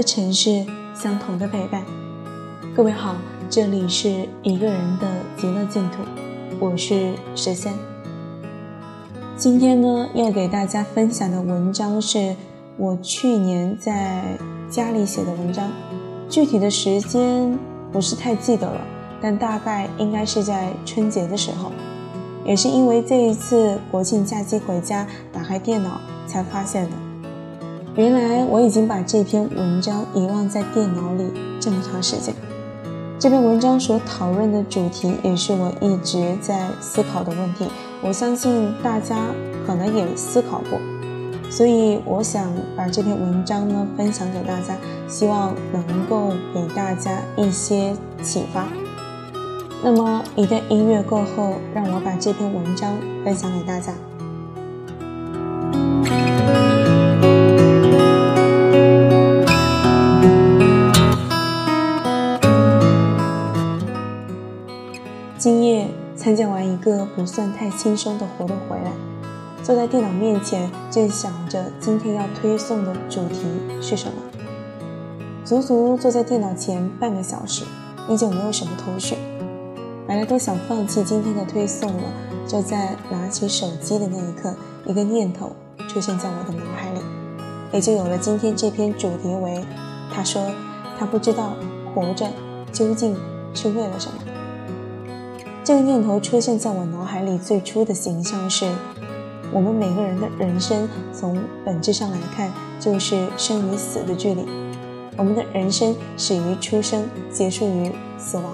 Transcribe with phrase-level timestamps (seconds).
[0.00, 1.84] 的城市，相同的陪伴。
[2.74, 3.16] 各位好，
[3.50, 5.06] 这里是一个人的
[5.36, 5.98] 极乐净土，
[6.58, 7.74] 我是十三。
[9.36, 12.34] 今天呢，要给大家分享的文章是
[12.78, 14.22] 我去年在
[14.70, 15.70] 家里写的文章，
[16.30, 17.58] 具体的时间
[17.92, 18.80] 不是太记得了，
[19.20, 21.70] 但大概应该是在春节的时候。
[22.42, 27.09] 也是因为这一次国庆假期回家，打开电脑才发现的。
[28.00, 32.34] 原来我已经把这篇文章遗忘在电脑里这么长时间。
[33.18, 37.68] 这篇文章所讨论的主题也是我一直在思考的问题，
[38.00, 39.26] 我相信大家
[39.66, 40.80] 可能也思考过，
[41.50, 44.74] 所以我想把这篇文章呢分享给大家，
[45.06, 48.66] 希望能够给大家一些启发。
[49.84, 53.92] 那么一段音乐过后，让我把这篇文章分享给大家。
[66.30, 68.92] 参加完一个不算太轻松的活动回来，
[69.64, 73.40] 坐在电脑面前，正想着今天要推送的主题
[73.82, 74.12] 是什么。
[75.44, 77.64] 足足坐在电脑前半个小时，
[78.08, 79.16] 依旧没有什么头绪。
[80.06, 82.04] 本来都想放弃今天的推送了，
[82.46, 84.54] 就在拿起手机的那一刻，
[84.86, 85.50] 一个念头
[85.88, 87.00] 出现在我的脑海里，
[87.72, 89.64] 也就有了今天这篇主题为：
[90.14, 90.40] 他说
[90.96, 91.54] 他不知道
[91.92, 92.28] 活着
[92.70, 93.16] 究竟
[93.52, 94.29] 是为了什么。
[95.70, 98.68] 这个念头出现在我脑海里最初的形象是：
[99.52, 104.44] 我们每个人的人生从本质上来看，就是生与死的距离。
[105.16, 108.46] 我们的人生始于出生，结束于死亡。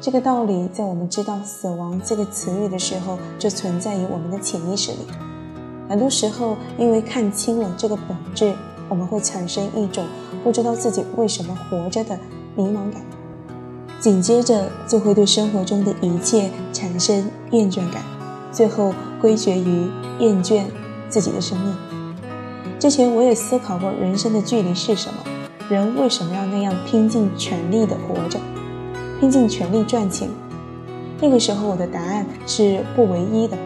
[0.00, 4.98] 这个道理在我们知道“死亡”这个词语的时候，就存在于我们的潜意识里。
[5.88, 8.52] 很多时候，因为看清了这个本质，
[8.88, 10.04] 我们会产生一种
[10.42, 12.18] 不知道自己为什么活着的
[12.56, 13.00] 迷茫感，
[14.02, 18.02] 紧接着就会对生活中的一切产生厌倦感，
[18.50, 20.64] 最后归结于厌倦
[21.08, 21.72] 自己的生命。
[22.80, 25.20] 之前我也思考过人生的距离是什么，
[25.68, 28.40] 人为什么要那样拼尽全力的活着？
[29.20, 30.28] 拼尽全力赚钱，
[31.20, 33.56] 那个时候我的答案是不唯一的。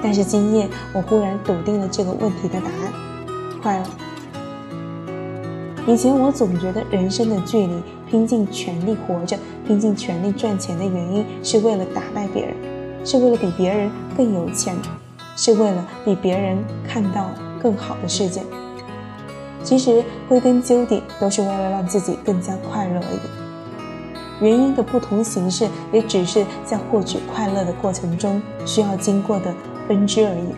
[0.00, 2.92] 但是今夜我忽然笃定了这个问题的答案：
[3.60, 3.84] 快乐。
[5.92, 7.74] 以前我总觉得人生的距离，
[8.10, 12.54] 拼尽全力活着，拼尽全力赚钱的原因是为了打败别人，
[13.04, 14.74] 是为了比别人更有钱，
[15.36, 17.30] 是为了比别人看到
[17.62, 18.42] 更好的世界。
[19.62, 23.18] 其实归根究底，都是为了让自己更加快乐而已。
[24.40, 29.54] 原因的不同形式，也只是在获取快乐的过程中需要经过的
[29.88, 30.54] 分支而已。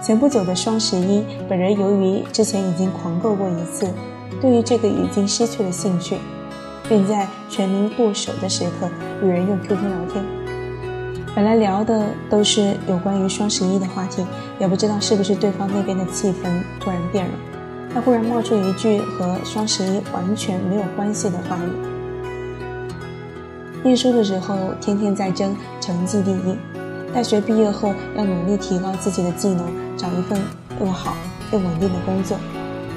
[0.00, 3.88] 前不久的双十一，本人由于之前已经狂购过一次，
[4.40, 6.16] 对于这个已经失去了兴趣，
[6.88, 8.88] 并在全民剁手的时刻
[9.22, 10.24] 与人用 QQ 聊天。
[11.34, 14.26] 本来聊的都是有关于双十一的话题，
[14.58, 17.32] 也不知道是不是对方那边的气氛突然变了，
[17.94, 21.70] 他忽然冒出一句和双十一完全没有关系的话语。
[23.82, 26.56] 念书的时候，天天在争成绩第一；
[27.14, 29.64] 大学毕业后，要努力提高自己的技能，
[29.96, 30.40] 找一份
[30.80, 31.14] 又好
[31.52, 32.36] 又稳定的工作，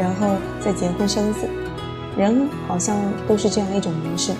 [0.00, 1.40] 然后再结婚生子。
[2.16, 2.96] 人好像
[3.28, 4.32] 都是这样一种模式。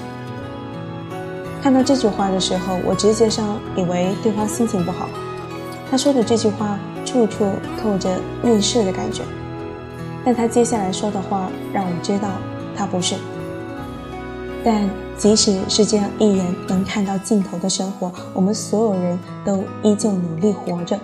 [1.62, 5.08] 看到这句话的时候，我直觉上以为对方心情不好。
[5.90, 7.46] 他说的这句话处处
[7.80, 8.08] 透着
[8.44, 9.22] 厌世的感觉，
[10.24, 12.28] 但他接下来说的话让我知道
[12.74, 13.14] 他不是。
[14.64, 20.98] 但即使是这样一眼能看到尽头的生活，我们所有人都依旧努力活着，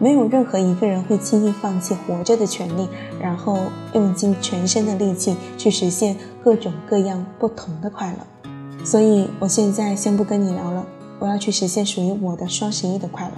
[0.00, 2.88] 没有任何一个人会轻易放弃活着的权利，
[3.20, 3.58] 然后
[3.94, 8.84] 用尽全身的力气去实现各种各样不同的快乐。
[8.84, 10.86] 所以，我现在先不跟你聊了，
[11.18, 13.34] 我要去实现属于我的双十一的快乐。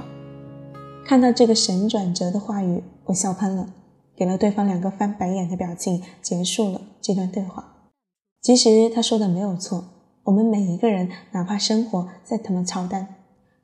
[1.06, 3.66] 看到这个神转折的话语，我笑喷了，
[4.14, 7.64] 给了对方两个翻白眼的表情，结束了这段对话。
[8.42, 9.84] 其实他说的没有错，
[10.24, 13.08] 我们每一个人，哪怕生活再他妈操蛋，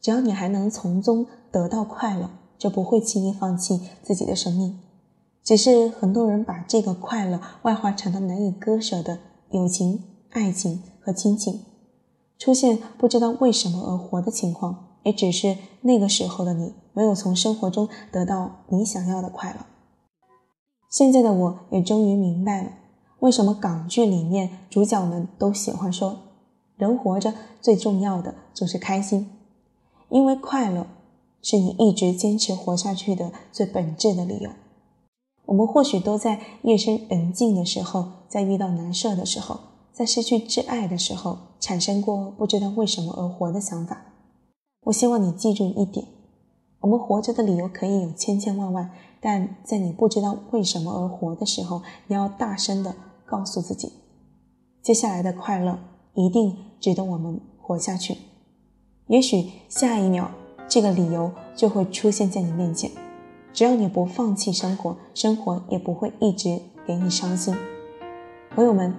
[0.00, 4.78] 只要你还能从中得到快乐，就不会轻易放弃自己的生命。
[5.42, 9.20] 只是很多人把这个快乐外化成了难以割舍的
[9.50, 11.62] 友情、爱情和亲情，
[12.38, 19.66] 出现不知道为什么而活的情况，也只是那个时候的你没有从生活中得到你想要的快乐。
[20.90, 22.70] 现在的我也终于明白了。
[23.20, 26.18] 为什么港剧里面主角们都喜欢说，
[26.76, 29.30] 人活着最重要的就是开心？
[30.08, 30.86] 因为快乐
[31.46, 34.50] 是你一直坚持活下去的最本质的理由。
[35.44, 39.60] 我们或许都在夜深人静的时候在遇到难受的时候，
[39.92, 44.06] 在失去挚爱的时候，产生过不知道为什么而活的想法。
[44.86, 46.04] 我希望你记住一点：
[46.80, 48.90] 我们活着的理由可以有千千万万，
[49.20, 53.92] 但在你不知道为什么而活的时候，你要大声的告诉自己，
[54.82, 55.78] 接下来的快乐
[56.14, 58.18] 一定值得我们活下去。
[59.06, 60.28] 也许下一秒，
[60.68, 62.90] 这个理由就会出现在你面前。
[63.52, 67.56] 只要你不放弃生活，生活也不会一直给你伤心。
[68.54, 68.94] 朋友们，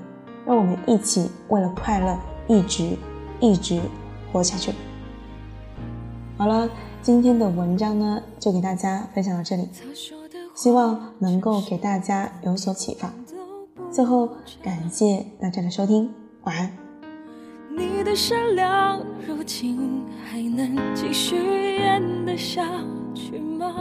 [0.46, 2.18] 让我们一起为了快乐，
[2.48, 2.98] 一直
[3.40, 3.80] 一直
[4.32, 4.72] 活下去。
[6.38, 6.70] 好了，
[7.02, 9.68] 今天的文章呢，就给大家分享到这里，
[10.56, 13.14] 希望能够给大家有所启发。
[13.92, 14.30] 最后，
[14.64, 16.12] 感谢大家的收听，
[16.44, 16.87] 晚安。
[17.78, 21.36] 你的善良，如今还能继续
[21.76, 22.64] 演得下
[23.14, 23.72] 去吗？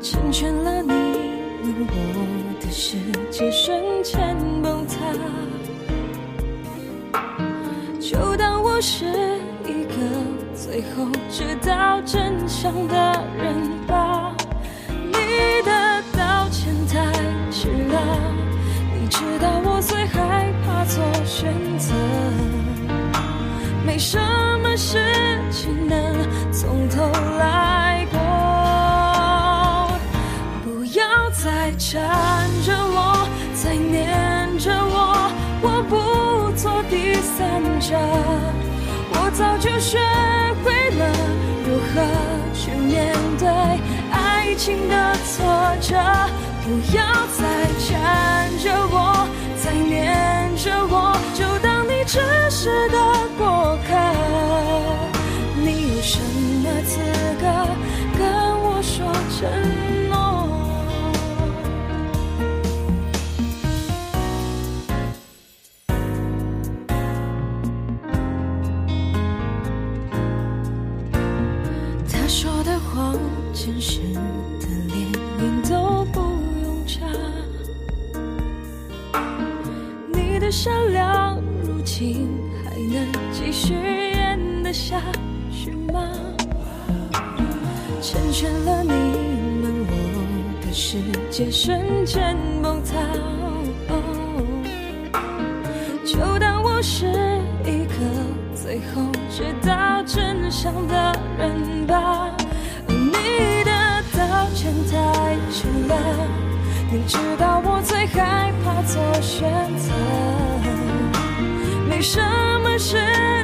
[0.00, 0.92] 成全了你，
[1.64, 2.96] 我的世
[3.32, 4.94] 界瞬间崩塌。
[7.98, 9.06] 就当我是
[9.64, 9.96] 一个
[10.54, 13.56] 最后知道真相的人
[13.88, 14.03] 吧。
[37.36, 37.98] 散着。
[39.16, 39.98] 我早就学
[40.62, 41.02] 会了
[41.66, 41.94] 如何
[42.54, 43.48] 去面对
[44.10, 45.44] 爱情的挫
[45.80, 45.94] 折。
[46.64, 47.04] 不要
[47.36, 47.44] 再
[47.84, 49.28] 缠着我，
[49.62, 51.12] 再黏着我，
[73.52, 74.00] 现实
[74.60, 74.98] 的连
[75.40, 77.00] 眼都不用眨，
[80.12, 82.28] 你的善良如今
[82.62, 85.00] 还能继续演得下
[85.50, 86.02] 去吗？
[88.02, 90.98] 成全了你们，我的世
[91.30, 92.98] 界瞬间崩塌。
[96.04, 97.06] 就当我是
[97.64, 97.94] 一个
[98.54, 102.30] 最后知道真相的人吧。
[103.24, 103.70] 你的
[104.12, 104.92] 道歉太
[105.50, 105.94] 迟了，
[106.90, 109.90] 你知道我最害怕做选择，
[111.88, 112.20] 没什
[112.62, 112.98] 么事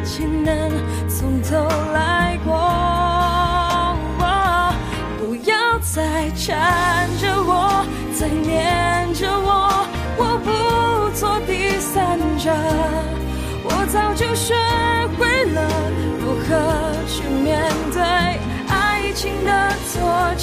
[0.05, 0.71] 情能
[1.09, 2.51] 从头来过。
[5.19, 9.00] 不要再缠着我，再念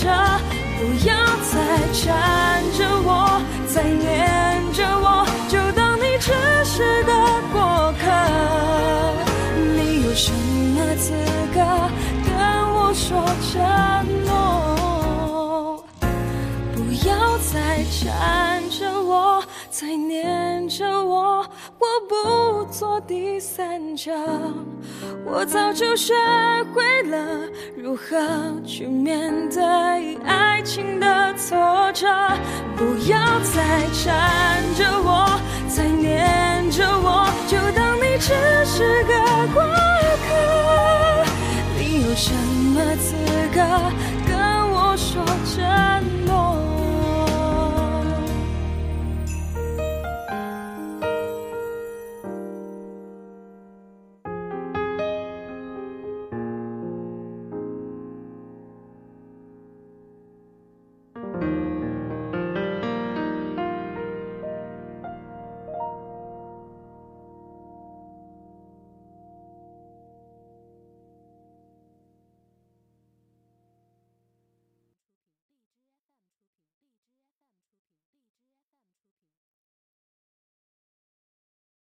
[0.07, 0.13] 挫折。
[0.80, 1.12] 不要
[1.51, 1.56] 再
[1.92, 3.09] 缠着我，
[3.68, 6.31] 再黏着我，就当你只
[6.63, 7.12] 是个
[7.51, 7.57] 过
[8.00, 8.06] 客。
[9.75, 11.12] 你有什么资
[11.53, 11.60] 格
[12.24, 12.31] 跟
[12.75, 13.08] 我说
[13.50, 13.53] 承
[14.25, 14.27] 诺？
[16.74, 16.77] 不
[17.08, 21.43] 要再缠着我，再黏着我，
[21.79, 24.12] 我不做第三者。
[25.25, 26.13] 我早就学
[26.74, 27.16] 会了
[27.98, 32.08] 何去面对爱情的挫折，
[32.75, 38.34] 不要再缠着我，再念着我，就当你只
[38.66, 39.13] 是个
[39.51, 39.63] 过
[40.27, 41.25] 客。
[41.77, 43.16] 你有什么资
[43.54, 43.87] 格？